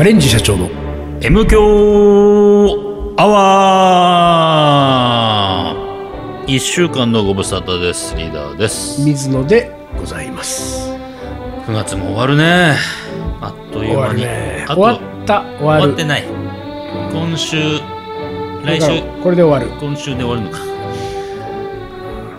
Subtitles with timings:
[0.00, 0.70] カレンジ社長の
[1.20, 1.60] M 強
[3.18, 8.16] アワー一週間のご無沙汰です。
[8.16, 9.02] リーダーです。
[9.02, 10.88] 水野でございます
[11.66, 12.76] 9月も終わるね。
[13.42, 14.22] あっという終わ間に。
[14.22, 16.24] るねあと終わった終わる終わってない。
[17.12, 17.58] 今週、
[18.64, 20.60] 来週、これで終わる今週で終わるのか。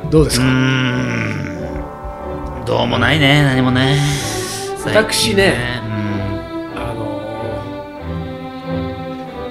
[0.07, 0.49] うどうですか、ー
[2.63, 2.65] ん。
[2.65, 3.99] どうもないね、何もね。
[4.83, 5.80] 私ね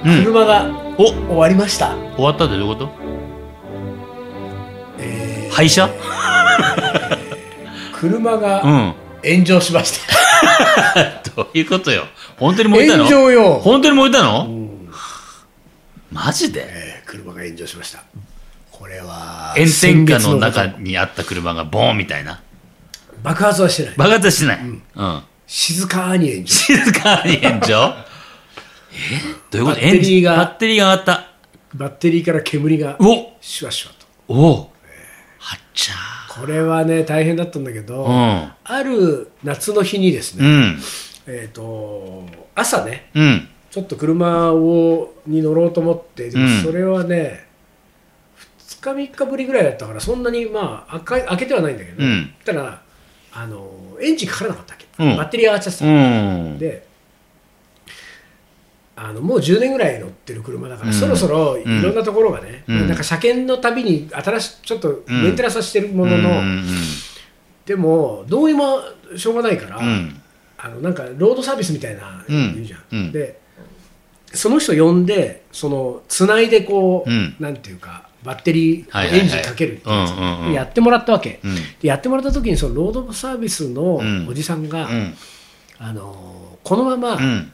[0.03, 0.65] 車が
[0.97, 1.05] お。
[1.11, 2.89] 終わりました、終わったってどういうこと？
[4.99, 5.53] えー。
[5.53, 5.89] 廃車？
[7.93, 8.93] 車がうん。
[9.23, 12.05] 炎上しました、 どういうことよ？
[12.37, 13.03] 本当に燃えたの？
[13.05, 14.89] 炎上よ、本当に燃えたの、うん。
[16.11, 16.65] マジで？
[16.67, 18.03] えー車が炎上しました。
[18.71, 22.41] これは炎天下の先中にあった車がボーンみたいな？
[23.21, 23.93] 爆発はしてない。
[23.97, 24.59] 爆発はしてない。
[24.95, 25.21] うん。
[25.45, 26.47] 静かに炎上。
[26.47, 27.93] 静かに炎上？
[28.93, 28.97] え？
[29.49, 29.81] どういうこと？
[29.81, 31.27] バッテリーがエンジンバッテリーが上がった。
[31.73, 34.71] バッテリーから煙がおシュワシュワとおお
[35.39, 35.93] はっちゃ
[36.33, 38.51] これはね大変だったんだけど、ー。
[38.63, 40.79] ある夏の日にですね、うん。
[41.27, 42.25] えっ、と
[42.55, 43.23] 朝ねうん。
[43.23, 43.47] うん。
[43.69, 46.29] ちょっと車をに乗ろうと思って、
[46.61, 47.47] それはね
[48.81, 52.81] 2日3日ぶりぐらいだったからそんなにまあ開か開けてはないんだけど、うんたら
[53.31, 56.59] あのエンジンかからなかったわけ、うんバッテリー上がっちゃってた、うん。
[56.59, 56.85] で
[59.03, 60.93] あのもう10年ぐらい乗ってる車だから、うん。
[60.93, 62.87] そろそろいろんなところがね、うん。
[62.87, 66.65] なんか車検のたびに新しちょっとメンテナンスはしてるものの、うん
[67.65, 68.79] でもどうにも
[69.15, 70.21] しょうがないから、うん。
[70.57, 72.53] あのなんかロードサービスみたいなうん。
[72.53, 73.11] 言うじゃん、うん。
[73.11, 73.39] で
[74.33, 77.35] その人呼んでそのつないでこう、うん。
[77.39, 81.39] なんていうかバッテリー、エンジンかけるってやってもらったわけ、
[81.81, 84.27] やってもらった時にそのロードサービスのうん。
[84.27, 85.15] おじさんが、うん。
[85.79, 87.51] あのこのままうん。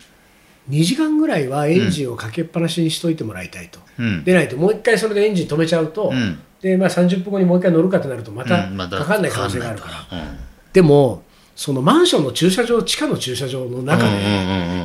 [0.70, 4.24] 2時間ぐらいはエンジンをかけっぱなしにしといてもらいたいと、うん。
[4.24, 6.40] でないともう一回それでエンジン止めちゃうと、うん。
[6.62, 10.38] でまあ、30分後にもう一回乗るかってなるとまたかかんない可能性があるから、かかん
[10.74, 11.24] でも
[11.56, 14.10] そのマンションの駐車場地下の駐車場の中で、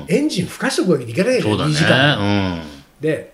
[0.08, 2.56] エンジンふかしておくわけにいかないじゃん、そうだ2時間。
[2.56, 2.62] ね。
[3.00, 3.32] で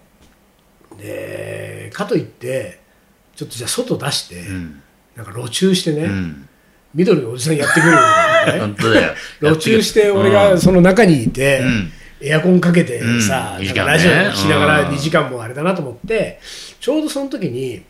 [0.99, 2.81] でかといって
[3.37, 4.83] ちょっとじゃあ外出して、うん。
[5.17, 6.49] なんか路駐してね、うん。
[6.95, 8.61] 緑のおじさんやってくるんだよね。
[8.61, 9.15] 本当だよ。
[9.55, 14.95] 路駐して俺がその中にいて、うんエアコンかけてさ、うんラジオ聞きながらうん。
[14.95, 16.41] 2時間もあれだなと思って、
[16.81, 17.83] ちょうどその時に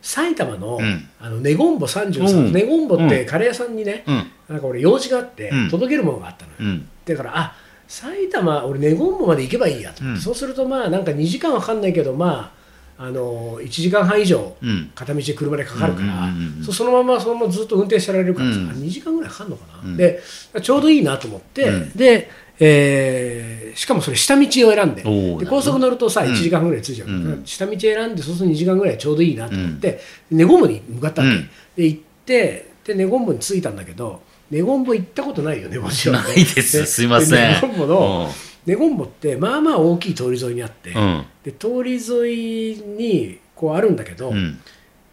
[0.00, 1.08] 埼玉の,、うん。
[1.18, 2.52] あのネゴンボ33、うん。
[2.52, 3.26] ネゴンボってうん。
[3.26, 4.30] カレー屋さんにね、うん。
[4.48, 5.70] なんか俺用事があってうん。
[5.70, 6.88] 届けるものがあったのよ、うん。
[7.04, 7.56] だからあ
[7.88, 10.02] 埼玉俺ネゴンボまで行けばいいやと。
[10.16, 12.52] そうするとまあなんか2時間はかかんないけどま
[12.98, 14.90] ああの1時間半以上うん。
[14.94, 16.28] 片道で車でかかるから、
[16.64, 18.68] そそのままそのままずっと運転してられるからさ、うん。
[18.70, 19.96] 2時間ぐらいかかるのかな、うん。
[19.96, 20.20] で
[20.62, 21.90] ちょうどいいなと思って、うん。
[21.92, 26.30] で、えーしかもそれ下道を選んでで高速乗るとさうん。
[26.30, 27.42] 1時間半ぐらいついちゃうから、うん。
[27.44, 30.00] 下道選んでそうすると2時間ぐらいちょうどいいなと思って、
[30.30, 31.50] ネゴンボに向かったわけ、うん。
[31.76, 36.86] で行ってでネゴンボに着いたんだけどネゴンボ行ったことないよねもちろんねないです。
[36.86, 37.30] すいません。
[37.30, 38.30] でネゴンボの
[38.66, 41.24] ネゴンボってまあまあ大きい通り沿いにあって、うん。
[41.42, 44.60] で通り沿いにこうあるんだけど、うん。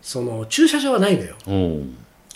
[0.01, 1.35] その駐車場はないのよ。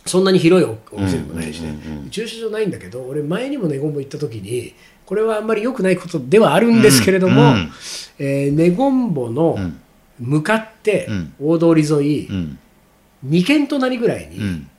[0.05, 2.09] そんなに広いおお店でもないしね、うんうんうんうん。
[2.09, 4.73] 駐車場ないんだけど俺前にもネゴンボ行った時に
[5.05, 7.71] これはあんまり良くないことではあるんですけれども、うん。
[8.19, 9.79] えーネゴンボのうん。
[10.17, 11.33] 向かってうん。
[11.39, 12.59] 大通り沿い、うん。
[13.27, 14.69] 2軒隣ぐらいにフうん。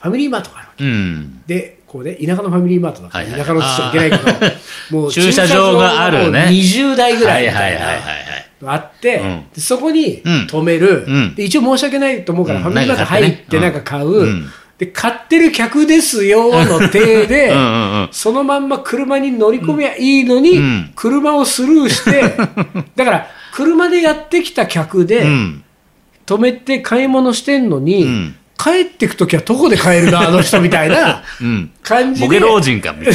[0.00, 0.84] ァミリーマートがあるわけ。
[0.84, 1.42] うん。
[1.46, 3.40] でこうね田舎のファミリーマートだから、はいはい。
[3.40, 4.56] 田舎のって言っちゃいけないけど
[5.02, 6.48] もう 駐車場があるね。
[6.50, 7.46] 駐車場がもう20台ぐらはい。
[8.64, 9.20] あって、
[9.58, 10.32] そこにうん。
[10.50, 11.34] 止める、うん。
[11.34, 12.64] で一応申し訳ないと思うから、うん。
[12.64, 14.46] ファミリーマート入ってなんかか買う、うん
[14.78, 20.92] で買ってる客ですよの体で うんうんうんそのまんま車に乗り込みゃいいのに、うん。
[20.94, 22.22] 車をスルーして
[22.94, 25.62] だから車でやってきた客で、うん。
[26.26, 28.34] 止めて買い物してんのに、うん。
[28.58, 31.70] 帰ってくときは徒歩で帰るなあの人みたいな うん。
[31.82, 33.14] 感じでボケ老人かみたい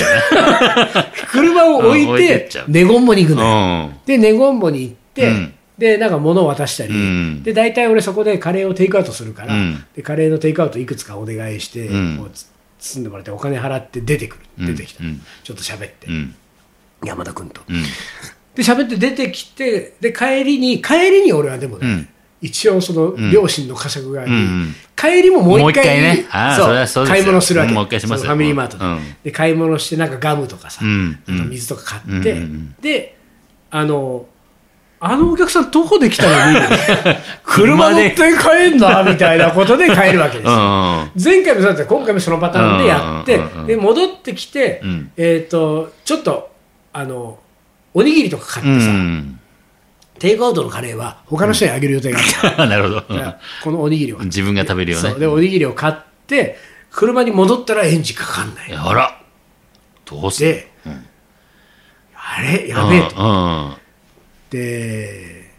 [1.27, 3.91] 車を置いいてネゴンボに行くの。
[4.05, 7.41] で、ネゴンボに行って、うんで、なんか物を渡したり、うん。
[7.41, 9.83] で、大体俺そこでカレーをテイクアウトするから、うん。
[9.95, 12.17] でカレーのテイクアウトいくつかお願いして、うん。
[12.19, 12.45] こうつ
[12.77, 14.43] 包んでもらってお金払って出てくる。
[14.59, 14.65] うん。
[14.67, 15.03] 出てきた。
[15.03, 15.19] うん。
[15.43, 16.35] ちょっと喋って、うん。
[17.03, 17.61] 山田君と。
[17.67, 17.81] うん。
[17.81, 22.07] で、喋って出てきて、で、帰りに、帰りに俺はでもね、うん。
[22.41, 24.31] 一応その両親の呵責があり、
[24.95, 26.27] 帰りももう一回ね。
[26.87, 28.99] そう買い物するわけ、うんもう一回しますファミリーマートで,、うん。
[29.23, 30.81] で買い物してなんかガムとかさ、
[31.49, 32.41] 水とか買って、
[32.81, 33.17] で
[33.69, 34.25] あの
[35.03, 36.59] あのお客さん徒歩で来たのに
[37.43, 41.11] 車乗って帰んだみたいなことで帰るわけですよ、うん。
[41.15, 43.67] 前回もそうだった今回もそのパターンでやって、うんうんうんうん。
[43.67, 45.11] で戻ってきて、うん。
[45.17, 46.51] えっ、とちょっと
[46.93, 47.39] あの
[47.95, 49.39] おにぎりとか買うってさ、ん。
[50.19, 53.03] テイクアウトのカレーは他の人にあげる予定があった、 なるほど。
[53.63, 55.15] このおにぎりは自分が食べるよね。
[55.15, 55.95] でおにぎりを買っ
[56.27, 56.59] て
[56.91, 58.71] 車に戻ったらエンジンかかんない。
[58.71, 59.17] あら。
[60.05, 60.49] どうする？
[60.51, 60.71] で、
[62.15, 62.67] あれ？
[62.67, 63.27] やべえと、う
[63.77, 63.80] ん。
[64.51, 65.49] で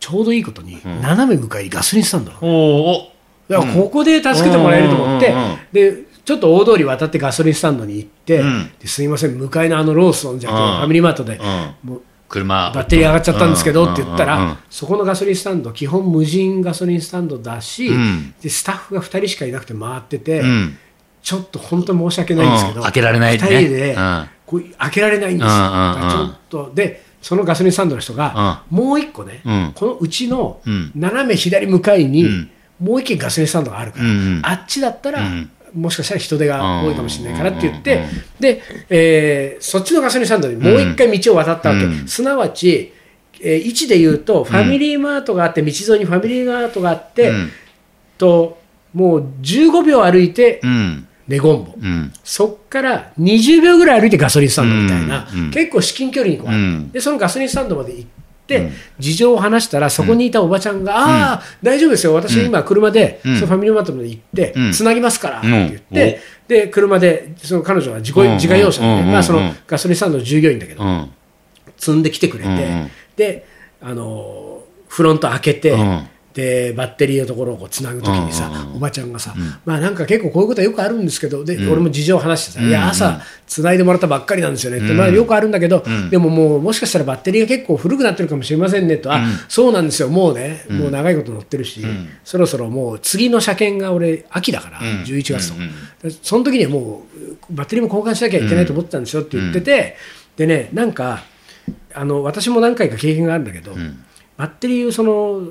[0.00, 2.46] ちょうどいいことに、斜め向かいにガソリンスタンドなの。
[2.46, 3.14] おーお。
[3.48, 5.34] だからここで助けてもらえると思って、
[5.72, 8.72] でちょっと大通り渡ってガソリンスタンドに行って、うん。
[8.78, 10.76] ですいません向かいのあのローソンじゃなくてうん。
[10.76, 11.90] ファミリーマートで、うん。
[11.90, 12.72] もう車。
[12.74, 18.34] バッテリー上がっちゃったんですけどって言ったら、うんうんうんそこのガソリンスタンド基本無人ガソリンスタンドだし、うん。
[18.40, 20.78] でスタッフが2人しかいなくて回ってて、うん。
[21.22, 22.82] ちょっと本当に申し訳ないんですけど、うん。
[22.84, 23.44] 開けられないね。
[23.44, 24.28] 2人で、うん。
[24.46, 25.68] こう開けられないんですよ、うんうんうん。
[25.68, 29.72] だからちょっとでそのガソリンスタンドの人が、もう一個ね、うん。
[29.74, 30.92] このうちのうん。
[30.94, 32.50] 斜め左向かいに、うん。
[32.78, 34.04] もう一軒ガソリンスタンドがあるから、
[34.42, 35.50] あっちだったら、うん。
[35.74, 38.04] もしかしたら人手が多いかもしれないからって言って、
[38.38, 42.06] で、えーそっちのガソリンスタンドにもう一回道を渡ったわけ、うん。
[42.06, 42.92] すなわち、
[43.40, 47.50] えー位置で言うと、ファミリーマートがあって、道沿いにファミリーマートがあって、うん。
[48.18, 48.58] と
[48.92, 51.08] もう15秒歩いてうん。
[51.28, 52.12] ネゴンボ、うん。
[52.22, 55.50] そっから20秒ぐらい歩いてガソリンスタンドみたいな、うんうん。
[55.50, 56.90] 結構至近距離にこううん。
[56.92, 58.10] でそのガソリンスタンドまで行っ
[58.46, 58.72] て、うん。
[58.98, 63.34] 事情を話したら、そこにいたおばちゃんが、ああ、大丈夫ですよ、私、今、車で、うん。
[63.36, 68.34] そのファミリーマートまで行ってうん、つなぎますからってうん言って、で車で、その彼女は自己うん。
[68.34, 69.12] 自家用車で、うん。
[69.12, 69.56] まあ、そのうん。
[69.66, 71.10] ガソリンスタンドの従業員だけど、うん。
[71.76, 73.46] 積んできてくれて、で
[73.80, 79.34] あのフロント開けて、うんでバッテリーのところをこうつなぐときにさ、おばちゃんがさ、
[79.64, 82.68] まあなんか結構こういうことはよくあるんですけど、で俺も事情を話してさ、うん。
[82.68, 86.10] いや、朝、つないでもらったばっかりなんですよねって、まあよくあるんだけど、うん。
[86.10, 91.80] でももう、もしかしたらバッテリーが結構古くなってるかもしれませんねと、あそうなんですよ、もうね、もう長いこと乗ってるし、
[92.24, 95.04] そろそろもう次の車検が俺、秋だから、ん。
[95.04, 95.54] 11月と、
[96.20, 97.06] その時にはも
[97.50, 99.96] う、バッテリーも交換しなきゃいけないと思ってたんですよって言ってて、
[100.36, 101.22] でね、なんか、
[101.94, 104.03] あの私も何回か経験があるんだけど、ん
[104.36, 105.42] バッテリーをその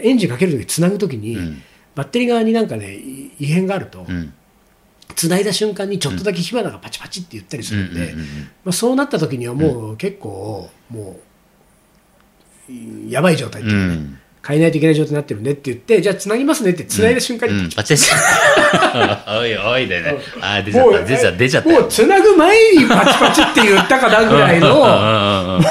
[0.00, 1.62] エンジンかけるときつなぐときに、ん
[1.94, 4.32] バッテリー側になんかねい異変があると、うん。
[5.16, 11.18] つないだ瞬間にちょっとだけ火花がパチパチって言ったりするんで、うんうんうんうんまあ、そうなったときにはもう結構も
[12.70, 14.20] うやばい状態ってういうかね、ん。
[14.48, 17.70] 変えないといけない状態になってるんでって言ってじゃあつなぎますねってつないだ瞬間に、うん。
[17.70, 18.10] パチパチ。
[19.28, 20.16] おいおいでね。
[20.40, 21.04] あー、出ちゃった。
[21.04, 21.38] 出ちゃった。
[21.38, 21.80] 出ちゃったよ。
[21.82, 24.74] もうつなぐ前にパチパチって言ったかなぐらいの。
[24.74, 24.80] うん。
[24.80, 24.86] うん。
[24.86, 25.56] うん。
[25.56, 25.62] うん。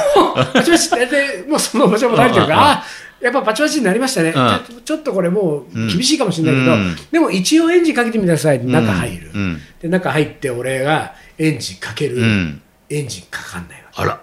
[0.54, 2.86] パチパチってでもうその場所も慣れてるから、あ
[3.20, 6.96] やっぱパチパチになりましたね、ちょっとちょっとこれもう厳しいかもしれないけど、うん。
[7.12, 9.62] でも一応エンジンかけてみてください中入る、うん。
[9.82, 12.62] で中入って俺がエンジンかける、うん。
[12.92, 13.68] エンジンかかん。
[13.68, 14.22] ないわあら。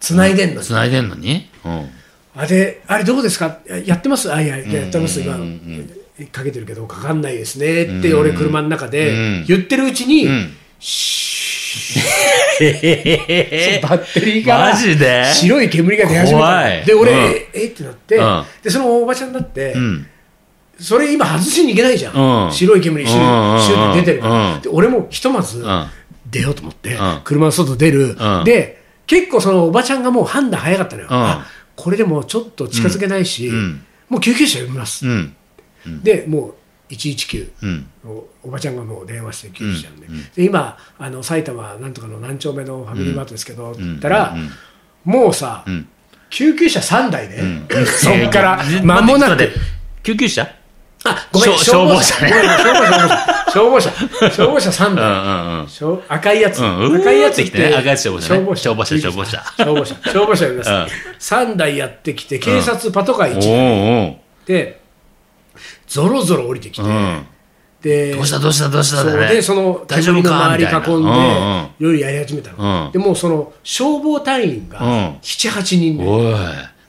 [0.00, 0.54] 繋いでん。
[0.56, 1.08] のに、繋いでん。
[1.08, 1.90] のにうん。
[2.34, 3.58] あれあれどうですか？
[3.68, 4.32] ややってます？
[4.32, 5.20] あいやいややってます。
[5.20, 5.36] 今、
[6.30, 9.44] かけてるけどかかんないですねって俺車の中うでん。
[9.46, 10.52] 言ってるうちに、うん。
[10.80, 13.82] シュッ。
[13.82, 15.24] バッテリーからマジで？
[15.26, 17.18] 白い煙が出始めたで俺、うん。
[17.18, 17.48] え？
[17.52, 18.44] えってなって、うん。
[18.62, 20.06] でそのおばちゃんだって、うん。
[20.80, 22.52] それ今外しにいけないじゃん、うん。
[22.52, 24.60] 白い煙シュうんッシュッって出てるから、うん。
[24.62, 25.86] で俺もひとまずうん。
[26.30, 27.20] 出ようと思って、うん。
[27.24, 28.44] 車の外出る、うん。
[28.44, 31.08] で結構そのおばちゃんがもう判断早かったのよ、
[31.76, 33.84] これでもちょっと近づけないし、うん。
[34.08, 35.34] もう救急車呼びます、うん。
[36.02, 36.54] でも
[36.90, 37.86] う119うん。
[38.04, 44.50] おおばちゃんがもう電話して救急車で,、で今あの埼玉なんとかの何丁目のファミリーマートですけど、って言ったら、うん。
[45.04, 45.88] もうさ、ん。
[46.32, 49.50] 救急車3台ね、そっから間もなく
[50.02, 50.48] 救急車
[51.04, 52.32] あごめん消消防車ね
[53.52, 53.90] 消防車。
[53.90, 55.68] 消防車消防車3うんう台、んうん。
[55.68, 58.40] 消赤いやつ、うん赤いやつうーって赤いやつ消防車ね。
[58.40, 58.62] 消防車。
[58.62, 59.42] 消防車消防車。
[59.56, 59.94] 消防車。
[60.12, 60.86] 消防車呼びます、うん。
[61.50, 64.18] 3台やってきて警察パトカー1台。
[64.46, 64.80] で
[65.86, 66.88] ぞろぞろ降りてきて。
[67.82, 68.38] でどうした？
[68.38, 68.68] どうした？
[68.68, 69.02] どうした？
[69.04, 70.46] でその大丈夫か？
[70.54, 71.00] 周り囲んでみたいな。
[71.00, 72.92] うんうんいろいろやり始めたの、うん。
[72.92, 75.16] でもうその消防隊員がうん。
[75.20, 76.34] 78人で、おい。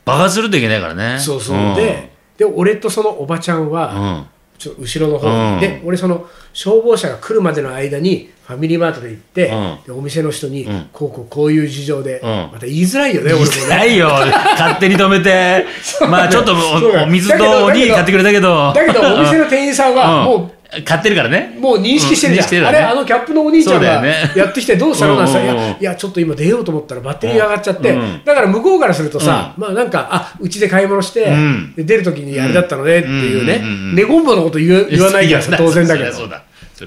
[0.06, 1.18] 爆発するといけないからね。
[1.20, 1.76] そうそう、ん。
[1.76, 4.28] でで俺とそのおばちゃんうは、ん。
[4.58, 5.60] ちょ後ろの方に、うん。
[5.60, 9.80] で俺その消防車が来るまでの間にファミリーマートで行って、うん。
[9.86, 10.90] でお店の人に、ん。
[10.92, 12.28] こうこうこういう事情で、うん。
[12.54, 13.68] また言いづらいよね俺もね。
[13.70, 14.10] ないよ。
[14.58, 15.66] 勝手に止めて。
[16.10, 18.74] まあちょっとおお水とおにぎり買ってくれたけど。
[18.74, 20.26] だけどお店の店員さんはうん。
[20.26, 20.52] も
[20.86, 21.56] 買ってるからね。
[21.58, 21.62] う、。
[21.62, 22.68] もう認識してるじゃん、うんね。
[22.68, 28.22] あれあのキャップのお兄ちゃんがやってきてどうしたのなんて言ったいやちょっと今出ようと思ったらバッテリーが上がっちゃって、うん。
[28.26, 31.74] だから向こうからするとさ、まあなんかあうちで買い物して、ん。
[31.76, 36.28] で出るときにあれだったのねっていうね、うんうんうんうんネゴンボのこと言う言わないからさ当然だけど。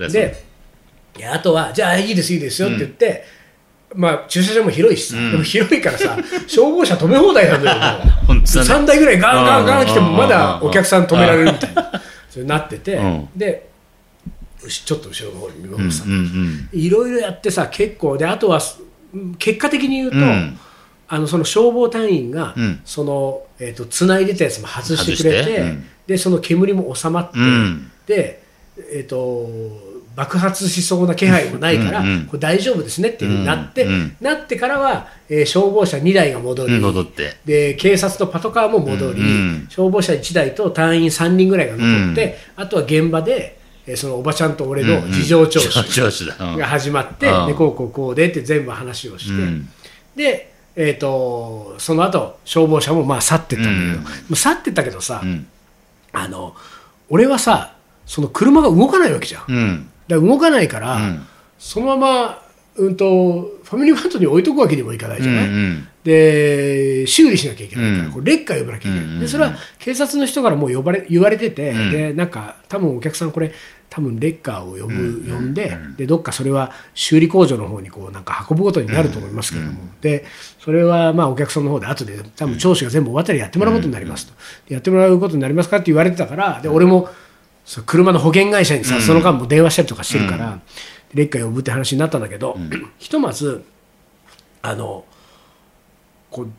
[0.08, 0.44] で
[1.18, 3.24] いやあとはじゃあいいですいいですよって言って、
[3.94, 6.16] まあ、駐車場も広いしさ、でも広いからさ
[6.46, 8.26] 消防車止め放題なんだよもう。
[8.26, 8.84] 本当だね。
[8.84, 11.92] 3台ぐらいガンガンガン来てもうんまだお客さん止められるみたいな。
[12.28, 13.28] それになってて、うん。
[13.34, 13.70] で
[14.68, 18.60] ちょっと後ろの方に見守ってさ、うんうんいろいろやってさ結構であとは
[19.14, 20.58] うん結果的に言うと、うん。
[21.08, 22.80] あのその消防隊員が、うん。
[22.84, 25.84] その、えー、と繋いでたやつも外してくれてうん。
[26.06, 27.90] でその煙も収まって、うん。
[28.06, 28.42] で、
[28.92, 29.48] えー、と
[30.16, 33.86] 爆発しそうな気配もないから、これ大丈夫ですねっていうふうになって、
[34.20, 37.36] なってからは、えー消防車2台が戻り、うん戻って。
[37.44, 39.22] で警察とパトカーも戻り、
[39.68, 43.55] 消防車1台と隊員3人ぐらいが残って、あとは現場で、えー
[43.94, 45.72] そのおばちゃんと俺の事情聴取
[46.58, 47.46] が始まって、うん。
[47.46, 49.68] でこうこうこうでって全部話をして、うん。
[50.16, 55.46] で、えー、とその後消防車もまあ去ってったんだけど、去ってったけどさ、うん。
[56.12, 56.56] あの
[57.10, 57.74] 俺はさ
[58.06, 61.26] その車が動かないわけじゃん、だか動かないから、うん。
[61.58, 62.42] そのまま、
[62.78, 68.12] うん、とファミリーマートに置いとくわけにもいかないじゃない、うんで修理しなきゃいけないから、うん。
[68.12, 69.20] これレッカー呼ばなきゃいけない、うんうんうん。
[69.22, 71.90] でそれは警察の人からもう呼ばれ言われてて、うん。
[71.90, 73.50] でなんか多分お客さんこれ
[73.90, 80.24] 多分レッカーを呼ぶ、呼んででどっかそれは修理工場の方にこうなんか運ぶことになると思いますけれども、で
[80.60, 84.34] それはまあお客さんの方で後で多分聴取が全部終わったらやってもらうことになりますと、
[84.68, 87.08] でやってもらうことになりますかって言われてたからで俺も
[87.64, 90.60] そう車の保険会社にさ、その間も電話したりとかしてるから、レッ
[91.28, 92.56] カー呼ぶって話になったんだけど、
[92.98, 93.64] ひとまず
[94.62, 95.04] あの
[96.30, 96.50] こう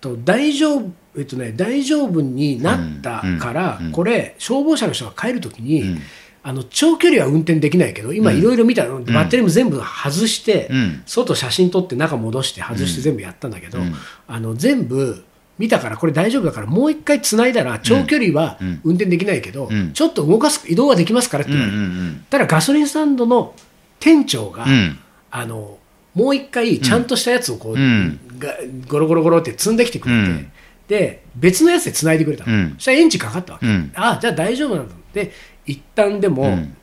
[0.00, 3.86] と大丈夫えっとね、大丈夫になったから、うん。
[3.86, 3.92] うん。
[3.92, 6.00] これ消防車の人が帰るときに、うん。
[6.42, 11.02] あの長距離は運転できないけど今いろいろ見たの、バッテリーも全部外して、うん。
[11.06, 13.94] 外写真撮って中戻して外して全部やったんだけど、うん。
[14.28, 15.24] あの全部
[15.58, 18.80] 見たからこれ大丈夫だからもう一回つないだら長距離はうん。
[18.84, 19.92] 運転できないけど、うん。
[19.92, 23.54] ちょっと動かす移動はできますからってうん言われただガソリンスタンドの
[24.00, 24.98] 店長が、うん。
[25.30, 25.78] あの
[26.14, 28.18] もう一回ちゃんとしたやつをこう、うん。
[28.38, 28.54] が
[28.88, 30.52] ゴロゴロゴロって積んできてくれて、うん。
[30.88, 32.74] で別のやつで繋いでくれたの、うん。
[32.74, 33.92] そしたらエンジンかかったわけ、うん。
[33.94, 34.94] ああじゃあ大丈夫なんだ。
[35.12, 35.32] で
[35.66, 36.76] 一旦でも、うん。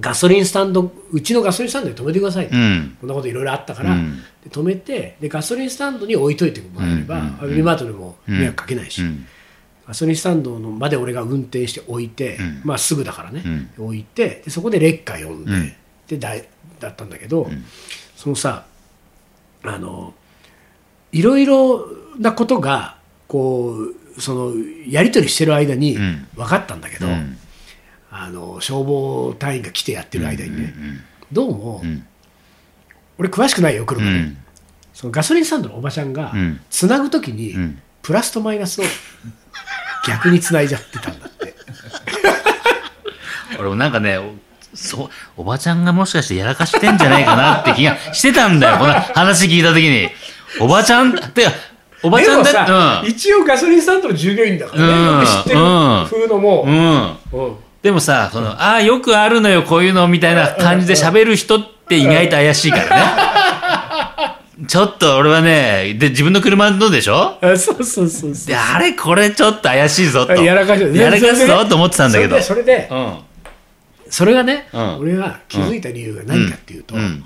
[0.00, 2.96] ガソリンスタンドうちのガソリンスタンドで止めてください、うん。
[3.00, 4.22] こんなこといろいろあったから、うん。
[4.42, 7.30] で止めてでガソリンスタンドに置いといてもらえれば、うん。
[7.32, 9.26] ファミリーマートでも迷惑かけないし、うん。
[9.86, 12.60] ガソリンスタンドのまで俺が運転して置いて、うん。
[12.64, 13.42] まあすぐだからね、
[13.78, 15.72] う置いてでそこでレッカー呼んで,、うん
[16.08, 16.48] でだい
[16.80, 17.48] だったんだけど、
[18.16, 18.66] そのさ
[19.62, 20.14] あの
[21.12, 21.86] いろいろ
[22.18, 22.96] なことが
[23.28, 23.74] こ
[24.16, 24.52] うその
[24.88, 26.28] やり取りしてる間にうん。
[26.34, 27.36] 分かったんだけど、うん。
[28.10, 31.00] あの消防隊員が来てやってる間にね、うん
[31.32, 32.04] どうも、うん。
[33.18, 34.36] 俺詳しくないよ車で、うん。
[34.92, 36.60] そのガソリンスタンドのおばちゃんがうん。
[36.68, 37.78] つなぐときに、うん。
[38.02, 38.84] プラスとマイナスを
[40.06, 41.54] 逆につないじゃってたんだって。
[43.58, 44.34] 俺もなんかね、お
[44.74, 50.08] そう、おばちゃんがもしかしてやらかしてんじゃないかなって気がしてたんだよ、この話聞いたときに。
[50.60, 51.52] おばちゃんってか、
[52.02, 56.72] おばちゃんだって、一応ガソリンスタンドの従業員だからね、うんよく知ってるうん風のも、うん。
[56.72, 57.46] うん。
[57.46, 64.66] うんでもさ、その、ああ、よくあるのよ、こういうの、みたいな感じで喋る人って意外と怪しいからね。
[64.68, 67.38] ちょっと俺はね、で、自分の車のでしょ？
[67.56, 70.32] そうそうそうで、あれ、これちょっと怪しいぞと。
[70.34, 72.40] やらかしやらかすぞと思ってたんだけど。
[72.40, 73.18] それでそれでうん。
[74.12, 74.98] それがね、うん。
[74.98, 77.24] 俺が気づいた理由が何かっていうと、うん。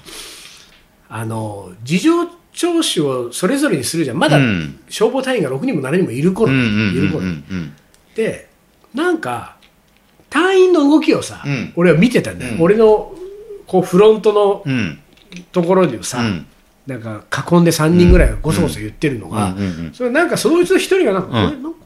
[1.08, 4.18] あの事情聴取をそれぞれにするじゃん。
[4.18, 4.78] まだうん。
[4.88, 7.44] 消防隊員が6人も7人もいる頃、うんうんうんいる頃、うん。
[7.50, 7.72] うん
[8.14, 8.48] で
[8.94, 9.56] なんか
[10.30, 11.72] 隊員の動きをさ、うん。
[11.74, 12.62] 俺は見てたんだよ、うん。
[12.62, 13.12] 俺の
[13.66, 15.00] こうフロントのうん。
[15.50, 16.46] ところにさ、うん。
[16.86, 21.30] なんか囲んで3人ぐらいがごそごそ言ってるのが、うんうんうんそれなんかそのうちの1人がなんか、ん。
[21.32, 21.85] これなんか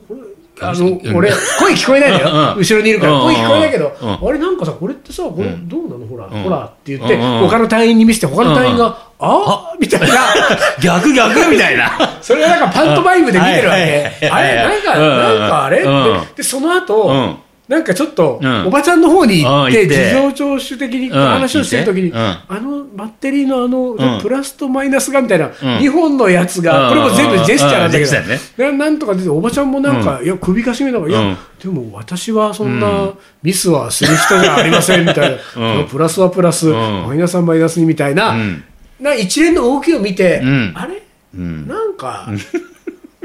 [0.60, 1.16] あのうん。
[1.16, 4.28] 俺声聞こえないのよ、うん後ろにいるから、うん声聞こえないけど、うん。
[4.28, 5.68] あれなんかさこれってさこれうん。
[5.68, 6.06] どうなの？
[6.06, 6.28] ほら、ん。
[6.42, 10.06] ほらって言って、他の隊員に見せて他の隊員が、あみたいな。
[10.82, 11.90] 逆逆みたいな。
[12.22, 14.28] それがなんかパントマイムで見てるわけ。
[14.30, 16.20] あれなんか、うんなんかあれ、うん。
[16.20, 17.36] でで、その後、うん
[17.70, 18.66] なんかちょっと、うん。
[18.66, 24.20] おばちゃんの方に行って、事情聴取的に話をしてるときに、あのバッテリーのあの、うん。
[24.20, 25.50] プラスとマイナスがみたいな、ん。
[25.50, 31.36] 2本のやつが、うんこれも全部ジェスチャーなんだけど、ななんとか出て、おばちゃんもなんか、いや、首かしげながら、いや、うん。
[31.62, 35.36] でも私はそんなミスはする人じゃありませんみたいな、
[35.80, 35.86] うん。
[35.86, 36.72] プラスはプラス、ん。
[37.06, 38.64] マイナスはマイナスにみたいな、うん。
[38.98, 40.72] な一連の動きを見て、うん。
[40.74, 41.00] あれ？
[41.36, 41.68] うん。
[41.68, 42.28] なんか、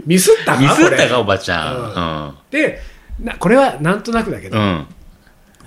[0.06, 0.62] ミスったか？
[0.62, 2.80] ミスったか、おばちゃで
[3.20, 4.62] なこれはなんとなくだけど、ん。
[4.62, 4.86] うん。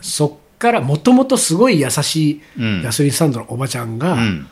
[0.00, 2.80] そっからもともとすごい優しうん。
[2.80, 4.46] いガソリンスタンドのおばちゃんが、うん。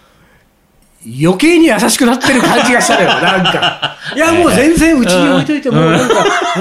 [1.23, 3.97] 余計に優しくなってる感じがしたのよ、 なんか。
[4.15, 6.15] いや、もう全然うちに置いといても、なんか、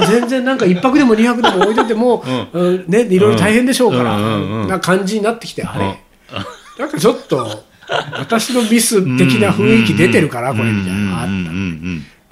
[0.06, 2.84] 全然なんか一泊でも二泊でも置いといても、うん。
[2.86, 4.16] ね、いろいろ大変でしょうから、
[4.68, 5.98] な感じになってきて、あれ、
[6.78, 7.64] なんかちょっと、
[8.18, 11.16] 私のミス的な雰囲気出てるから、これみたいなの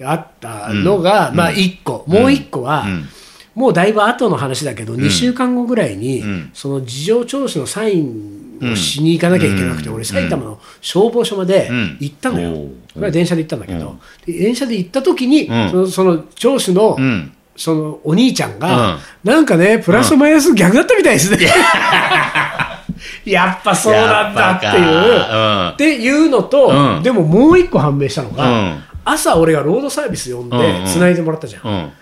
[0.00, 3.08] があったのが、まあ一個、もう一個は、うん
[3.54, 6.50] もうだいぶ後の話だけど、2週間後ぐらいに、うん。
[6.54, 9.94] その事情聴取のサインをしに行かなきゃいけなくて、うん。
[9.94, 11.96] 俺埼玉の消防署までうん。
[12.00, 12.70] 行ったのよ、おう。
[12.94, 13.96] これは電車で行ったんだけど、
[14.26, 15.70] 電車で行った時に、うん。
[15.70, 17.32] そのその上司の、うん。
[17.56, 18.98] そのお兄ちゃんが、うん。
[19.22, 21.38] なんかねプラスとマイナス逆だったみたいですね、
[23.24, 24.72] やっぱそうなんだっていう。
[24.74, 27.02] やっっていうのと、うん。
[27.04, 28.82] でももう一個判明したのが、うん。
[29.04, 30.80] 朝俺がロードサービス呼んでうん。
[30.80, 30.86] うん。
[30.86, 31.92] 繋いでもらったじゃん。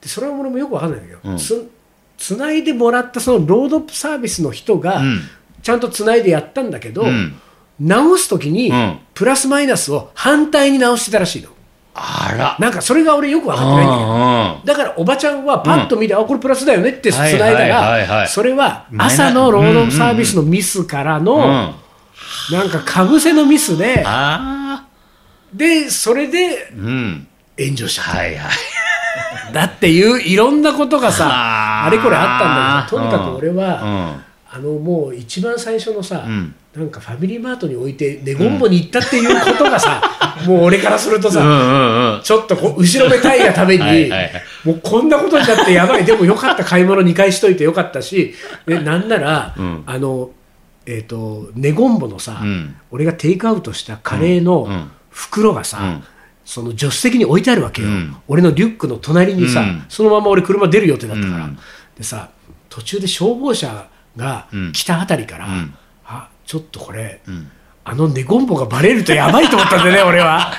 [0.00, 1.38] でそれは俺もよくわかんないんだけど、うん。
[1.38, 1.70] つ
[2.18, 5.20] 繋いでもらったそのロードサービスの人が、うん。
[5.62, 7.34] ちゃんと繋いでやったんだけど、うん。
[7.78, 8.98] 直す時に、うん。
[9.14, 11.50] プラスマイナスを反対に直してたらしいの。
[11.94, 12.56] あら。
[12.58, 14.14] なんかそれが俺よく分かってないんだけど。
[14.14, 18.28] うんだからおばちゃんはパッと見て、あこれプラスだよねって繋いだはいはいはい。
[18.28, 22.56] それは朝のロードサービスのミスからの、うん。
[22.56, 24.04] なんかかぶせのミスで。
[25.54, 27.26] でそれでうん。
[27.58, 28.50] 炎上しちゃった、はいはい。
[29.52, 31.90] だっていういろんなことがさあ。
[31.90, 34.24] れこれあったんだけどとにかく俺は、うん。
[34.52, 36.54] あのもう一番最初のさ、うん。
[36.74, 40.00] なんかファミリーマートに置いてネゴンボに行ったっていうことがさ、
[40.46, 42.20] もう俺からするとさ。
[42.22, 44.10] ちょっとこう後ろめたいがために
[44.64, 46.04] もうこんなことになってやばい。
[46.04, 46.64] でもよかった。
[46.64, 48.34] 買い物2回しといてよかったし
[48.66, 49.82] でなんなら、うん。
[49.86, 50.30] あの
[50.86, 52.76] えっ、とネゴンボのさ、うん。
[52.90, 54.90] 俺がテイクアウトしたカレーのん。
[55.10, 56.04] 袋がさ、うん
[56.50, 58.16] その助手席に置いてあるわけよ、うん。
[58.26, 59.84] 俺のリュックの隣にさ、うん。
[59.88, 61.58] そのまま俺車出る予定だったから、うん。
[61.96, 62.30] でさ
[62.68, 64.72] 途中で消防車がうん。
[64.72, 65.74] 来たあたりから、うん。
[66.04, 67.48] あちょっとこれ、うん。
[67.84, 70.52] あのネゴンボがバレるとやばいと思ったんでね、 俺は。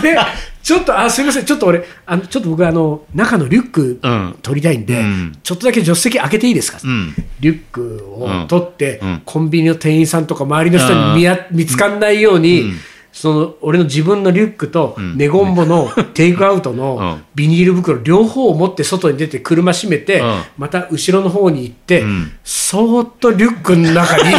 [0.00, 0.16] で、
[0.62, 4.36] ちょっと、あ、すみません、ちょっと俺、あのちょっと僕、あの、中のリュックうん。
[4.40, 5.38] 取りたいんで、うん。
[5.42, 7.14] ちょっとだけ助手席開けていいですか、うん。
[7.40, 9.22] リュックを取って、うん。
[9.26, 12.76] コンビニの店員さんとか周りの人に見や見つかんないように、うん
[13.16, 15.16] その俺の自分のリュックとん。
[15.16, 17.24] ネゴンボのテイクアウトのうん。
[17.34, 20.42] ビニール袋両方を持って外に出て車閉めて、うん。
[20.58, 22.32] また後ろの方に行って、うん。
[22.44, 24.34] そーっとリュックの中に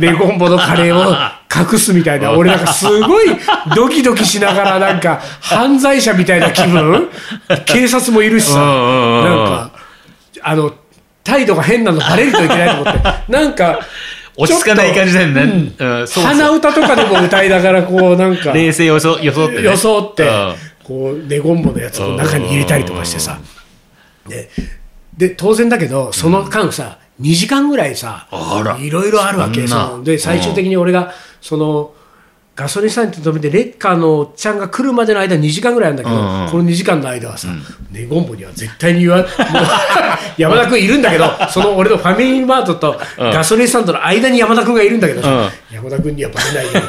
[0.00, 1.14] ネゴンボのカレーを
[1.72, 3.26] 隠すみたいな、俺なんかすごい
[3.76, 7.08] ドキドキしながらなんか犯罪者みたいな気分？
[7.66, 9.70] 警察もいるしさ、なんか、
[10.42, 10.72] あの、
[11.22, 13.78] 態度が変なのバレるといけないと思って、なんか、
[14.36, 15.72] 落ち着かない感じだよね。
[16.06, 19.62] 鼻歌とかでも歌いながら、こう、なんか、冷静をそ装ってね。
[19.62, 23.38] 装ってうん、こう、ネゴンボのやつを中に入れたりとかしてさ、
[24.28, 24.48] で、
[25.16, 28.26] で当然だけど、その間さ、2時間ぐらいさ
[28.80, 29.66] いろいろあるわけ。
[30.02, 31.92] で、最終的に俺が、その、
[32.54, 36.50] ガソリンスタンドに止めて、レッカーのおっちゃんが来るまでの間2時間ぐらいあるんだけど、うんうん。
[36.50, 37.48] この2時間の間はさ、
[37.90, 39.26] ネゴンボには絶対に言わ、も う
[40.36, 45.22] 山田君いるんだけど、その俺のファミリーマートとガソリンスタンドの間に山田君がいるんだけど、
[45.72, 46.80] 山田君にはバレないよ。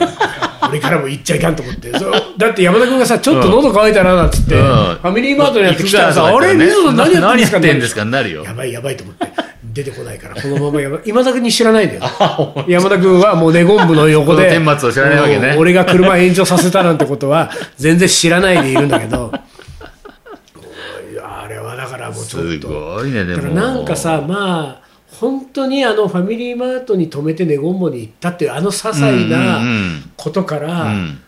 [0.70, 4.62] 俺からも言っちゃいかんと思って、そうだって山田君がさ、ちょっと喉乾いたななんつって、うん。
[4.62, 9.28] ファミリーマートにやってきたらさ、あれ、水野何やってんですか何やってんですかなるよやばいやばいと思って、
[9.74, 12.04] 出てこないから、このまま山今田君に知らないんだよ。
[12.70, 19.32] 山田君はもうネゴン部の横で、この顛末を知らないわけね俺が車炎上させたなんてことは、全然知らないでいるんだけど、
[21.24, 22.68] あれはだからもうちょすっと。
[22.68, 23.42] ごいね、でも。
[23.42, 24.84] だからなんかさ、まあ、
[25.20, 31.20] 本当にあのファミリーマートに止めてネゴンボに行ったっていうあの些細なんことから、うん。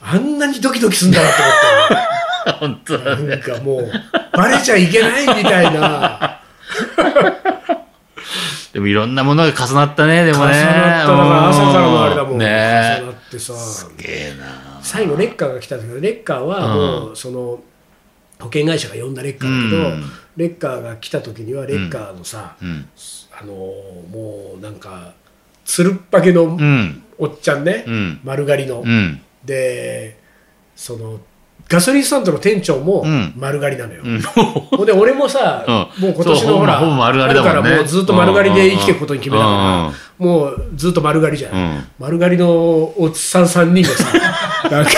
[0.00, 1.96] あんなにドキドキするんだなと思っ
[2.46, 3.90] た 本当だよなんかもう、
[4.32, 6.38] バレちゃいけないみたいな。
[8.78, 10.52] でもいろんなものが重なったね、でもね。
[10.52, 14.78] 重なっただから朝からのあれだもん、うんね重なってさすげえな。
[14.84, 17.60] 最後レッカーが来たんだけどレッカーはもうその
[18.38, 20.04] 保険会社が呼んだレッカーだけど、うん
[20.36, 22.88] レッカーが来た時にはレッカーのさ、うん。
[23.36, 25.14] あのもうなんか
[25.64, 27.02] つるっぱげのうん。
[27.18, 29.20] おっちゃんね、うん丸刈りの、うん。
[29.44, 30.16] で
[30.76, 31.18] その
[31.68, 33.34] ガソリンスタンドの店長もうん。
[33.36, 34.22] 丸刈りなのよ、うん。
[34.22, 35.74] ほんで俺もさ、うん。
[35.74, 41.84] もう今年のほらほぼ丸刈りだからもうずっと丸刈りで生きていくことに決めたから、もうずっと丸刈りじゃん、うん。
[41.98, 44.04] 丸刈りのおっさん3人でさ
[44.70, 44.90] なんか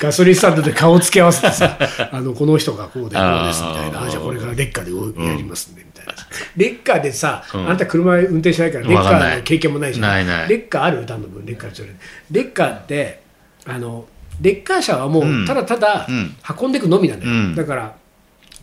[0.00, 1.76] ガソリンスタンドで顔つけ合わせてさ
[2.12, 4.08] あのこの人がこうでこうですみたいな。
[4.08, 6.14] じゃあこれからレッカーでやりますんでみたいな、
[6.56, 7.66] レッカーでさ、うん。
[7.66, 10.06] あなた車運転しないからレッカーの経験もないじゃん。
[10.06, 10.48] ないない。
[10.48, 11.04] レッカーある？
[11.04, 11.86] 丹野君レッカー
[12.30, 13.22] レッカーって
[13.66, 14.04] あの
[14.40, 16.34] レッカー車はもうただただうん。
[16.60, 17.54] 運んでいくのみなんだよ、うん。
[17.54, 17.96] だから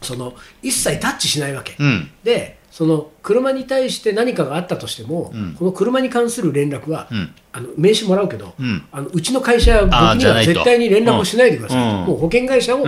[0.02, 2.10] その一切タッチしないわけ、うん。
[2.24, 5.54] でその車に対して何かがあったとしても、うん。
[5.54, 7.36] この車に関する連絡は、うん。
[7.52, 8.84] あの名刺もらうけど、うん。
[8.92, 11.78] あのうちの会社は僕には絶対に連絡をしないでください。
[12.08, 12.84] もう保険会社を、っ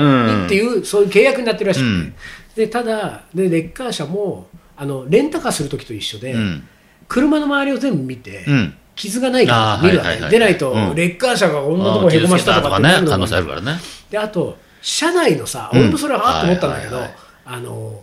[0.50, 2.14] ていうそういう契約になってるらしくて、うん。
[2.56, 6.68] でただでレッカー車もあのレンタカーするときと一緒で、うん。
[7.08, 8.74] 車の周りを全部見て、うん。
[8.96, 10.96] 傷がないかあー見るわけ、でないと、うん。
[10.96, 13.78] レッカー車がこんなとこへこましたとかね、可能性あるからね。
[14.10, 15.80] であと車内のさ、うん。
[15.80, 17.02] 俺もそれはあっと思ったんだけど、
[17.46, 18.02] あの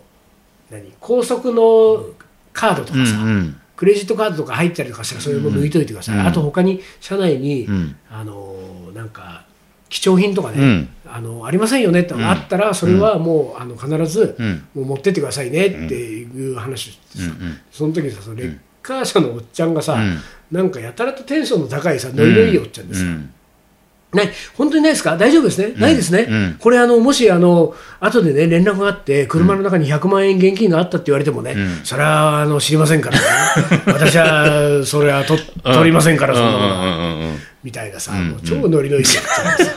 [0.69, 0.93] 何？
[0.99, 2.05] 高速の
[2.53, 3.17] カードとかさ、
[3.75, 6.27] クレジットカードとか入ったりとかしたらそれも抜いといてください、うん。
[6.27, 7.95] あと他に社内に、ん。
[8.11, 8.55] あの
[8.93, 9.45] なんか
[9.89, 10.89] 貴重品とかね、うん。
[11.07, 14.67] あのありませんよねってのがあったらそれはもうあの必ず、うん。
[14.75, 17.31] もう持ってってくださいねっていう話をしてさ、
[17.71, 20.19] その時にさレッカー車のおっちゃんがさ、うん
[20.53, 23.33] なんかやたらとテンションの高いさノリのいいおっちゃんでさ、うん。
[24.13, 25.17] ない本当にないですか？
[25.17, 26.57] 大丈夫ですね、ないですね、うん。
[26.59, 31.81] これあのもしあの後でね連絡があって車の中に100万円現金があったって言われてもね、ん。
[31.83, 33.23] それはあの知りませんからね。
[33.91, 37.31] 私はそれはと取りませんからそんなもの
[37.63, 39.71] みたいなさ、もう超ノリのいいやつでさ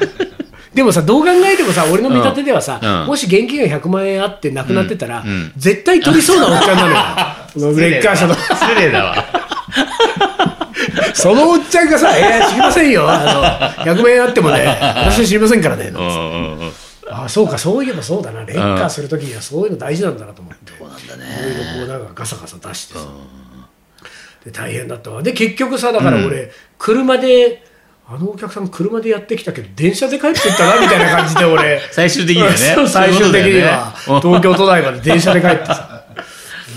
[0.74, 5.24] でもさどう考えてもさ俺の見立てではさ、もし現金が100万円あってなくなってたら、
[5.56, 6.82] 絶対取りそうなおっちゃんな
[7.56, 7.78] のよ。
[7.80, 8.34] レッカー車の。
[8.34, 9.24] 失礼だわ。
[11.14, 13.06] そのおっちゃんがさ「えー、知りませんよ。
[13.08, 16.72] あの100万円あってもね私は知りませんからね」うんうんうん。
[17.08, 18.44] あそうかそういえばそうだな。
[18.44, 21.24] レッカーするときにはそういうの大事なんだなと思って、そうなんだいね。
[21.40, 23.00] ろいろこうなんかガサガサ出してさ、
[24.44, 25.22] で大変だったわ。
[25.22, 27.62] で結局さだから俺、車で
[28.08, 31.80] あのお客さん車でやってきたけど電車で帰ってったなみたいな感じで俺。
[31.92, 32.56] 最終的にはね。
[32.88, 33.92] 最終的には。
[34.04, 36.02] 東京都内まで電車で帰ってさ。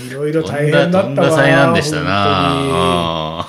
[0.08, 1.30] いろいろ大変だったわ。
[1.30, 3.46] 災難でした本な。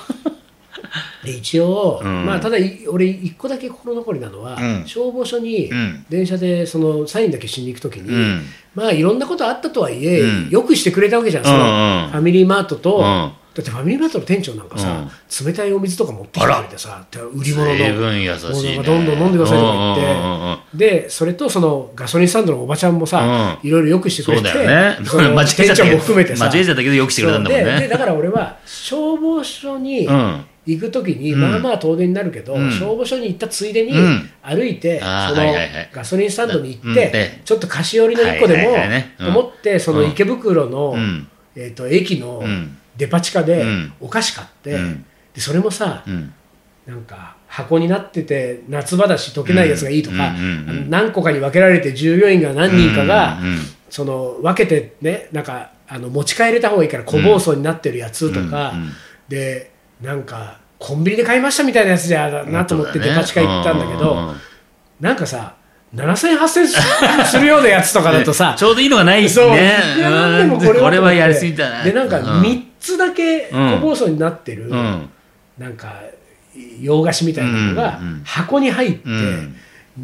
[1.24, 2.26] で一応、ん。
[2.26, 4.88] まあ、ただい俺一個だけ心残りなのは、うん。
[4.88, 6.06] 消防署にうん。
[6.10, 8.46] 電車でそのサインだけしに行くときに、うん。
[8.76, 10.50] まあいろんなことあったとはいえ、うん。
[10.50, 13.32] よくしてくれたわけじゃん、そのファミリーマートと、うん。
[13.54, 15.10] だってファミリーマートの店長なんかさ、
[15.46, 23.68] 冷たいお水とか持ってきてくれてさ、で売り物のもうなんかどんどん飲んでくださいとか言って、でそれとそのガソリンスタンドのおばちゃんもさ、うん。
[23.68, 24.48] いろいろよくしてくそうれて、
[25.04, 27.88] 店長も含めてさ、間違えちゃったけど、よくしてくれたんだもんね。
[27.90, 30.46] だから俺は消防署にうん。
[30.66, 31.42] 行くときに、うん。
[31.42, 32.72] まあまあ遠出になるけど、うん。
[32.72, 34.30] 消防署に行ったついでにうん。
[34.42, 35.54] 歩いて、その
[35.92, 36.92] ガソリンスタンドに行うん。
[36.92, 37.42] って、で。
[37.44, 38.74] ちょっと菓子折りの1個でも、
[39.18, 41.28] と思ってその池袋の、うん。
[41.56, 42.78] えー、と駅のうん。
[42.98, 43.94] デパ地下でうん。
[44.00, 45.06] お菓子買って、うん。
[45.34, 46.34] でそれもさ、うん。
[46.86, 50.34] なんか箱になってて夏場だし溶けないやつがいいとか、
[50.90, 53.40] 何個かに分けられて従業員が何人かが、
[53.90, 58.74] その分けてねなんかあの持ち帰れた方がいいから小包装になってるやつとか、
[59.30, 59.71] で
[60.02, 64.34] なんかコンビニで買いましたみたいなやつじゃなと思ってデパ地下行ったんだけど、
[65.00, 65.56] なんかさ
[65.94, 69.74] 7000、8000するようなやつとかだとさ ちょうどいいのがないそう、ね。
[69.98, 71.84] でもうんこれはやりすぎたな。
[71.84, 72.42] でなんかうん。
[72.42, 75.10] 3つだけ小包装になってる、うん。
[75.58, 76.02] なんか
[76.80, 79.56] 洋菓子みたいなのが箱に入ってうん。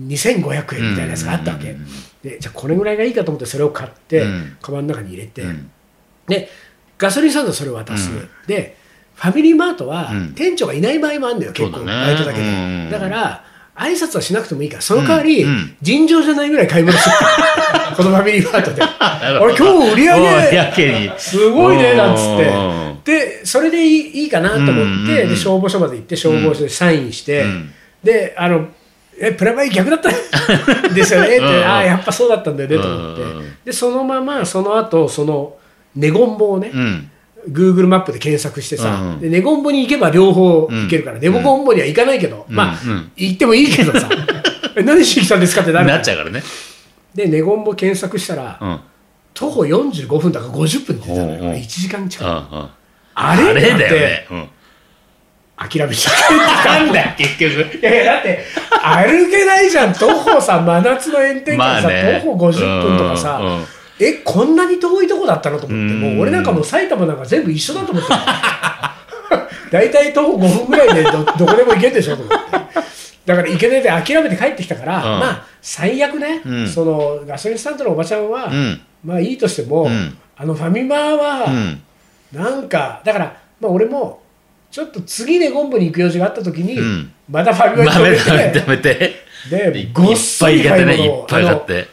[0.07, 1.87] 2500円みたいなやつがあったわけ、うん。
[2.21, 4.57] でじゃあこれぐらいがいいかと思ってそれを買って、うん。
[4.61, 5.71] カバンの中に入れて、うん。
[6.27, 6.49] で
[6.97, 8.29] ガソリンスタンドそれを渡す、うん。
[8.45, 8.76] で
[9.17, 10.33] ファミリーマートはうん。
[10.33, 13.43] 店長がいない場合もあるんだよ、結構バイトだけで、うんだから
[13.75, 15.45] 挨拶はしなくてもいいからその代わり、
[15.83, 17.09] 尋常じゃないぐらい買い物して
[17.91, 18.81] たこのファミリーマートで。
[19.39, 21.13] 俺今日売りお上げ。
[21.19, 22.91] すごいねなんつうん。
[22.93, 23.11] って。
[23.19, 27.71] でそれでいいいいかなと思って、で消防署まで行って消防署でサインして、うん。
[28.03, 28.67] であの
[29.19, 30.09] えプラマイ逆だった？
[30.09, 30.13] ん
[30.95, 31.37] ですよね。
[31.37, 33.23] って、ああやっぱそうだったんだよねと思って、
[33.65, 35.53] でそのままその後その
[35.95, 37.11] ネゴンボをね、うん。
[37.49, 44.09] Google マップで検索してさ、でネゴンボに行けば両方行けるから、うんネゴンボには行かないけど、うんまあ、うん行ってもいいけどさ
[44.75, 46.43] え何しに来たんですかってなるっちゃうからね。
[47.15, 48.79] でネゴンボ検索したら、うん。
[49.33, 52.27] 徒歩45分だから50分って出たのよ、うんうん1時間近く。
[53.15, 53.45] あれ？
[53.45, 54.27] だってだよね。
[54.31, 54.47] うん。
[55.57, 57.77] 諦めちゃったんだよ 結局。
[57.77, 58.43] いやいやだって
[58.83, 62.19] 歩けないじゃん徒歩さ真夏の炎天下でさ。
[62.21, 63.41] 徒歩50分とかさ、
[63.99, 68.95] えこんなに遠いとこだったのと思って、うんもう俺なんかもう埼玉なんか全部一緒だと思ってた
[69.71, 72.57] 大体徒歩5分ぐらいでど どこでも行けるでしょと思って
[73.25, 78.79] だから行けないで諦めて帰ってきたから、うんまあ最悪ね、うんそのガソリンスタンドのおばちゃんは、うん。
[79.03, 81.81] まあいいとしても、うんあのファミマは、うん。
[82.31, 84.21] なんかだから、まあ、俺も
[84.71, 89.15] ちょっと次ねゴンボに行く用事があった時に、うんまたファミマに止めて。
[89.49, 90.95] でごっそり買ってね。
[90.95, 91.87] い物をっぱい買って。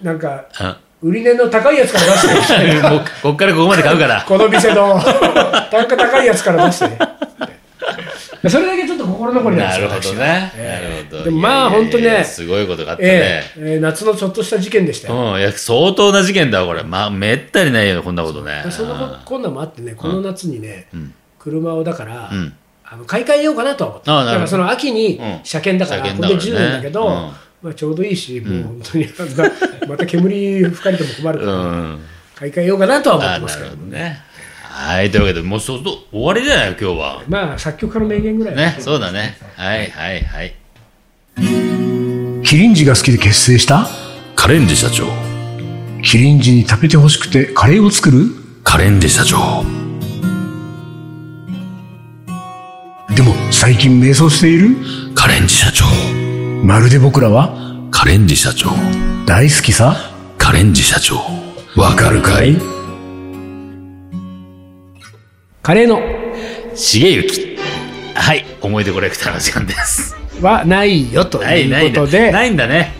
[0.00, 2.82] なんかうん売り値の高いやつから出して。
[2.88, 4.24] もうこっからここまで買うから。
[4.26, 5.00] この店の
[5.70, 6.88] 単価高いやつから出して。
[6.88, 6.98] ね
[8.48, 10.52] それだけちょっと心残りなんですよなるほどね。
[10.56, 11.24] ええなるほど。
[11.24, 13.12] でもまあ本当ねすごいことがあったえね。
[13.12, 16.82] えええ夏のちょっとした事件でしたよ、うん、いや、相当な事件だわ、これ。
[16.82, 18.64] まあ、めったにないよ、こんなことね。
[18.70, 19.42] そんなここん。
[19.42, 21.14] なんもあってねこの夏にね、うん。
[21.38, 22.52] 車をだから、うん。
[22.84, 24.10] あの買い替えようかなとは思って。
[24.10, 26.72] だからその秋にうん車検だから、車これで10検だからね。
[26.72, 27.32] 年だけど、うん
[27.62, 31.98] まあ、ちょうどいいし、もう本当にま また煙吹かれても困るから、うん。
[32.34, 34.20] 買い替えようかなとは思っあてますなけどもね。
[34.62, 37.22] はい、というわけで、もうそう終わりじゃないよ、今日は。
[37.28, 39.36] まあ作曲家の名言ぐらいね、そうだね。
[39.56, 40.54] はい、はい、はい。
[42.44, 43.88] キリンジが好きで結成した？
[44.34, 45.06] カレンジ社長。
[46.02, 48.26] キリンジに食べてほしくてカレーを作る？
[48.64, 49.64] カレンジ社長。
[53.50, 54.76] 最近迷走している？
[55.14, 55.84] カレンジ社長。
[56.62, 57.88] まるで僕らは？
[57.90, 58.70] カレンジ社長。
[59.26, 59.96] 大好きさ？
[60.38, 61.16] カレンジ社長。
[61.76, 62.56] わかるかい？
[65.62, 66.00] カレーの
[66.76, 67.56] 重幸。
[68.14, 68.44] はい。
[68.60, 70.16] 思い出コレクターの時間です。
[70.40, 72.92] はないよとない、うんだことで、ないんだね。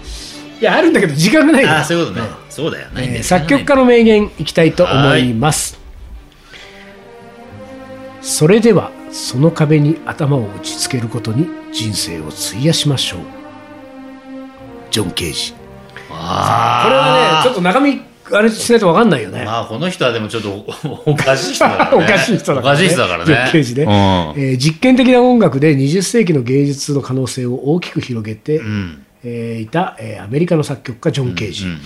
[0.61, 2.29] いや、あるんだけど時間がないからああ、そういうことね。
[2.51, 2.88] そうだよ。
[2.90, 5.79] ないんだよえー作曲家の名言いきたいと思います
[8.20, 13.41] それではその壁に頭を打ちつけることに人生を費やしましょう
[14.92, 15.55] ジョン・ケージ
[16.11, 20.50] あこれはねちょっと中身あれしないと分かんないよね、まあ、この人はでもちょっと
[21.07, 22.05] おおかしい人だからね。
[22.05, 22.70] おかしい人だか
[23.16, 23.24] らね。
[23.26, 29.07] ジョンケージねえー実験的な音楽で20世紀の芸術の可能性を大きく広げて、うん。
[29.24, 29.30] うん。
[29.30, 31.78] えーいた、えーアメリカの作曲家ジョン・ケージ、うんうん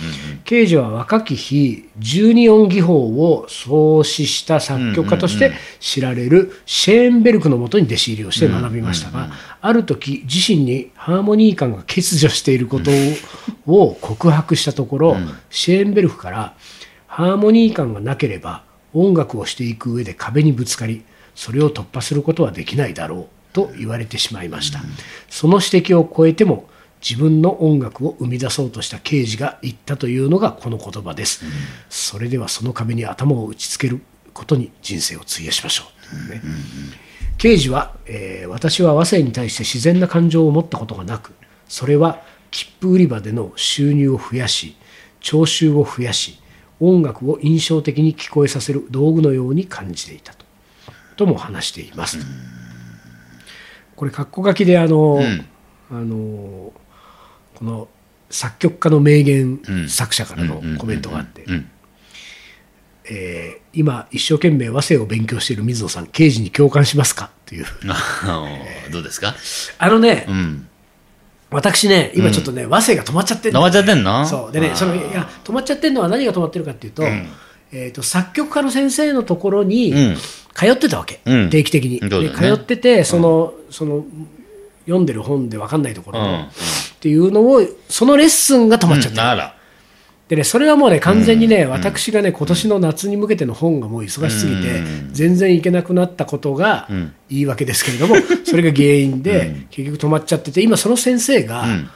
[0.47, 12.93] ケージは若き日12音技法を創始した作曲家として知られるシェーンベルクのもとに弟子入りをして学びましたが、ある時自身にハーモニー感が欠如していることを
[13.89, 15.17] を告白したところ、
[15.49, 16.53] シェーンベルクから
[17.07, 21.03] ハーモニー感がなければ音楽をしていく上で壁にぶつかり
[21.35, 24.81] それを突破することはできないだろうと言われてしまいました、
[25.29, 26.69] その指摘を超えても
[27.01, 31.43] 自分の音楽を生み出そうとした刑事が言ったというのがこの言葉です、
[31.89, 34.01] それではその壁に頭を打ちつける
[34.33, 35.85] ことに人生を費やしましょ
[36.29, 36.41] う、ね。
[37.37, 41.33] 刑事は、えー私は和声に対して自然な感情を持ったことがなく
[41.67, 44.75] それは切符売り場での収入を増やし
[45.19, 46.39] 聴衆を増やし
[46.79, 50.45] 音楽を印象的に聞こえさせる道具のように感じていたと。
[51.15, 52.19] とも話しています、
[53.95, 55.45] これ括弧書きであの、ん。
[55.89, 56.73] あの
[57.57, 57.87] この
[58.29, 59.89] 作曲家の名言うん。
[59.89, 61.43] 作者からのコメントがあって
[63.09, 67.29] えー今一生懸命和声を勉強している水野さん刑事に共感しますか？
[67.45, 67.65] という。
[68.91, 69.35] どうですか？
[69.77, 70.67] あのね、うん。
[71.49, 74.25] 私ね今ちょっとね、和声が止まっちゃってるんだよ止まっちゃってんの？
[74.25, 74.51] そう。
[74.51, 77.27] でねそのいや止まっちゃってるのは何が止まってるかっていうと,、ん。
[77.71, 80.17] えー、と作曲家の先生のところにうん。
[80.53, 81.49] 通ってたわけ、うん。
[81.51, 82.09] 定期的に、ね。
[82.09, 84.05] で通っててその,、その
[84.87, 86.47] 読んでる本で分かんないところ、うん
[86.97, 89.55] っていうのをそのレッスンが止まっちゃってる、なら。
[90.29, 97.13] でね、それはもうね、完全にね、私がね、今年の夏に向けての本がもう忙しすぎて、全然行けなくなったことがん。
[97.29, 101.89] 言い訳ですけれども、 それが原因で、結局止まっちゃってて、今、その先生が、ん。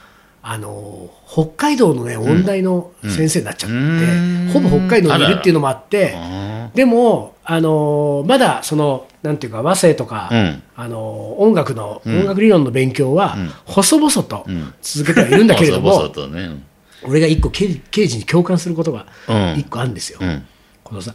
[0.44, 4.50] あの北海道のね、音大の先生になっちゃって、うん。
[4.52, 10.62] ほぼ北海道にいるっていうのもあって、あでも、あのまだその、なんていうか、和声とか、うん。
[10.76, 14.74] あの音楽の、音楽理論の勉強は、細々とん。
[14.80, 16.62] 続けてはいるんだけれども、ね。
[17.04, 19.58] 俺が一個刑刑事に共感することがうん。
[19.58, 20.46] 一個あるんですよ、うん。
[20.84, 21.14] このさ、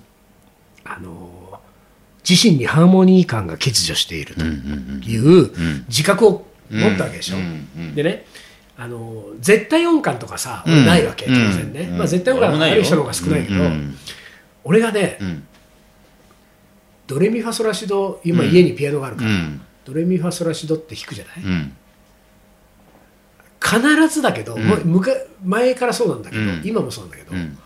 [0.84, 1.38] あのー
[2.30, 5.50] 自身にハーモニー感が欠如しているという
[5.88, 7.38] 自覚を持ったわけでしょ、
[7.96, 8.26] でね
[8.76, 13.64] あのー絶対音感とかさ、俺ないわけ当然ね、まあ、絶対音感がある人の方が少ないけど、
[14.66, 15.47] 俺がね、ん
[17.08, 19.62] ドレミファソラシド今家にピアノがあるから、うん。
[19.86, 21.76] ドレミファソラシドって弾くじゃない、うん。
[23.64, 25.12] 必ずだけど、もうむか
[25.44, 26.62] 前からそうなんだけど、うん。
[26.66, 27.58] 今もそうなんだけど、うん。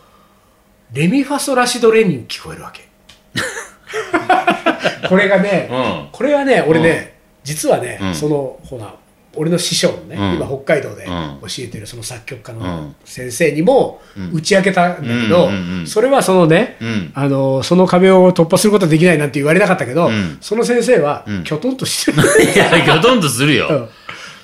[0.93, 2.87] レミファソラシドレに聞こえるわけ。
[5.09, 5.75] これがね、う
[6.07, 6.09] ん。
[6.11, 8.15] これはね俺ね、実はね、うん。
[8.15, 8.93] そのほら
[9.35, 10.35] 俺の師匠のね、うん。
[10.35, 11.39] 今北海道でうん。
[11.41, 12.95] 教えてるその作曲家のうん。
[13.05, 14.31] 先生にもうん。
[14.33, 15.49] 打ち明けたんだけど、
[15.85, 17.11] それはそのね、うん。
[17.15, 20.37] あのその壁を突破することはできないなんて言われなかったけど、うん。
[20.41, 21.43] その先生はうん。
[21.43, 22.17] きょとんとしてる、
[22.53, 23.89] いや、ギョトンとするよ。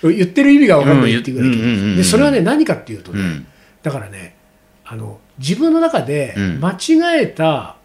[0.02, 0.16] うん。
[0.16, 3.48] 言ってる意味が分かんないっていうぐらい、でそれはね何かっていうとね、うん。
[3.84, 4.36] だからね
[4.86, 6.60] あの自分の中でうん。
[6.62, 7.76] 間違えた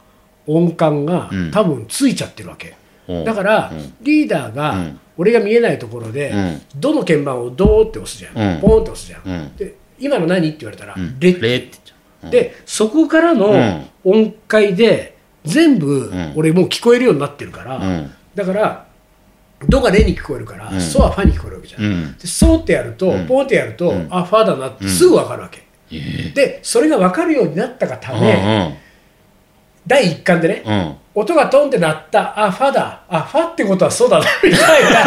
[0.46, 1.50] 音感が、うん。
[1.50, 2.74] 多分ついちゃってるわけ。
[3.08, 3.14] う。
[3.22, 3.94] んだから、うん。
[4.02, 6.60] リーダーが、うん俺が見えないところで、うん。
[6.74, 8.60] どの鍵盤をドーって押すじゃん、うん。
[8.60, 9.56] ポンって押すじゃん、うん。
[9.56, 11.20] で今の何って言われたら、うん。
[11.20, 12.30] レレって言っちゃう。
[12.30, 16.32] でそこからの音階で全部、ん。
[16.34, 18.10] 俺もう聞こえるようになってるから、うん。
[18.34, 18.86] だから
[19.68, 20.80] ドがレに聞こえるから、うん。
[20.80, 22.18] ソはファに聞こえるわけじゃん、うん。
[22.18, 23.24] でソってやると、ん。
[23.28, 24.08] ポンってやると、ん。
[24.10, 28.78] あファだなってすぐ分かるわけ、えでそれが分かるようになったがたえめ、
[29.86, 31.00] 第一感でね。
[31.14, 35.02] 音がトンって鳴ったあファだあファってことはそうだな みたいな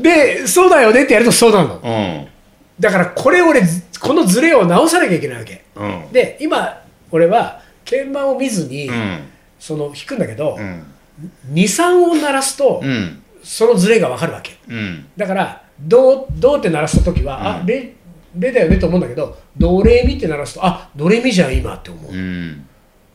[0.00, 2.26] でそうだよねってやるとそうなのうん。
[2.80, 6.12] だからこれ俺ずこのズレを直さなきゃいけないわけうん。
[6.12, 9.20] で今俺は鍵盤を見ずに、うん。
[9.58, 10.84] その弾くんだけど、うん。
[11.52, 13.22] 23音鳴らすと、うん。
[13.44, 15.06] そのズレが分かるわけうん。
[15.16, 17.92] だからドドって鳴らした時は、あレ
[18.36, 22.66] レだよねと思うんだけどドレミって鳴らすとあドレミじゃん今って思う、うん。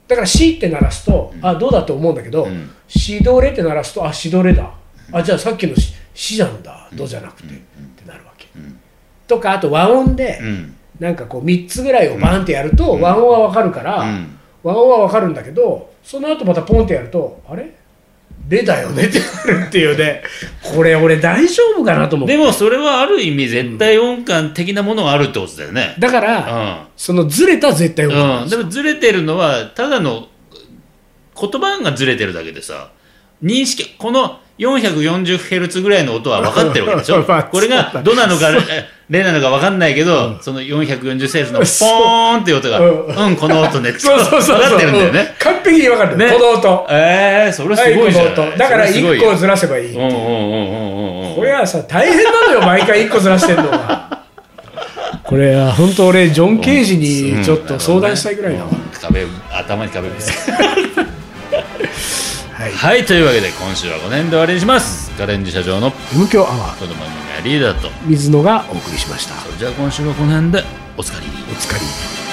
[0.07, 2.69] だからシって鳴らすと、あどうだって思うんだけど、ん。
[2.87, 4.71] シドレって鳴らすとあシドレだ。
[5.11, 6.89] あじゃあさっきのシ死なんだ。
[6.93, 8.47] ドじゃなくて、ってなるわけ、
[9.27, 10.75] とかあと和音で、うん。
[10.99, 14.37] なんかこう3つぐらいをバンってやると、和音は分かるから、うん。
[14.63, 17.75] 和音は分かるんだけどその後またポンってやるとあれ？
[18.49, 20.23] レだよねってなるっていうね
[20.61, 25.95] これ俺大丈夫かなと思ってでもそれはある意味絶対音感的なものがあるってことだよね。
[25.99, 28.43] だかうら、そのずれた絶対音感。
[28.43, 28.49] うん。
[28.49, 30.27] でもずれてるのは、ただの
[31.39, 32.91] 言葉がずれてるだけでさ、
[33.43, 37.23] 認識、この 440Hz ぐらいの音は分かってるわけでしょ？
[37.27, 38.47] まあこれがどなのか、
[39.09, 45.35] えレなのか分かんないけど、その 440Hz の ポーンっていう音が、うんうん、この音ね そうそうそう分かってるんだようんね。
[45.39, 48.25] 完璧に分かる、ねこの音えー、それすはいごいじゃん。
[48.35, 50.25] この音だから1それすごいよ個ずらせばいい、うんうんうんうんう
[51.25, 51.35] んうん。
[51.35, 54.17] これはさ大変なのよ毎回1個ずらしてんのが
[55.23, 58.69] これは本当俺ジョン・ケージにちょっと相談したいぐらいだわ、
[59.01, 61.16] 壁頭に壁ぶつけ
[62.67, 62.73] はい。
[62.73, 65.11] はいというわけで今週はこの辺で終わりにします。
[65.17, 66.79] ガレンジ社長の M 強アワー。
[66.79, 67.89] この番組はリーダーと。
[68.05, 69.35] 水野がお送りしました。
[69.35, 70.63] それじゃあ今週はこの辺で
[70.97, 71.27] おつかり。
[71.27, 72.26] お疲れ